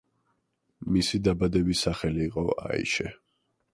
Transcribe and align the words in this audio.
მისი 0.95 1.21
დაბადების 1.27 1.85
სახელი 1.87 2.25
იყო 2.31 2.47
აიშე. 2.71 3.07